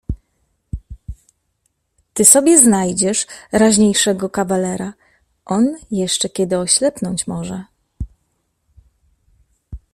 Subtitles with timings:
[2.13, 4.93] "Ty sobie znajdziesz raźniejszego kawalera...
[5.45, 7.63] On jeszcze kiedy oślepnąć może."